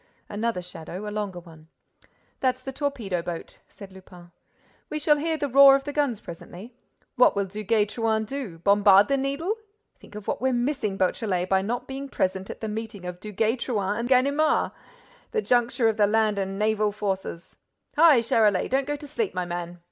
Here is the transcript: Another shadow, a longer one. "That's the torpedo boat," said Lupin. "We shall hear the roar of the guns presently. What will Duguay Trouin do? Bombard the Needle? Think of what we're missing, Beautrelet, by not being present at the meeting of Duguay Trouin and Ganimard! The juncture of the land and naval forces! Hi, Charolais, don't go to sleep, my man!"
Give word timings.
Another 0.29 0.63
shadow, 0.63 1.07
a 1.07 1.11
longer 1.11 1.39
one. 1.41 1.67
"That's 2.39 2.63
the 2.63 2.71
torpedo 2.71 3.21
boat," 3.21 3.59
said 3.69 3.91
Lupin. 3.93 4.31
"We 4.89 4.97
shall 4.97 5.17
hear 5.17 5.37
the 5.37 5.47
roar 5.47 5.75
of 5.75 5.83
the 5.83 5.93
guns 5.93 6.19
presently. 6.21 6.73
What 7.17 7.35
will 7.35 7.45
Duguay 7.45 7.85
Trouin 7.87 8.25
do? 8.25 8.57
Bombard 8.57 9.09
the 9.09 9.15
Needle? 9.15 9.57
Think 9.99 10.15
of 10.15 10.27
what 10.27 10.41
we're 10.41 10.53
missing, 10.53 10.97
Beautrelet, 10.97 11.49
by 11.49 11.61
not 11.61 11.85
being 11.87 12.09
present 12.09 12.49
at 12.49 12.61
the 12.61 12.67
meeting 12.67 13.05
of 13.05 13.19
Duguay 13.19 13.57
Trouin 13.59 13.95
and 13.99 14.09
Ganimard! 14.09 14.71
The 15.33 15.41
juncture 15.43 15.87
of 15.87 15.97
the 15.97 16.07
land 16.07 16.39
and 16.39 16.57
naval 16.57 16.91
forces! 16.91 17.55
Hi, 17.95 18.21
Charolais, 18.21 18.67
don't 18.69 18.87
go 18.87 18.95
to 18.95 19.05
sleep, 19.05 19.35
my 19.35 19.45
man!" 19.45 19.77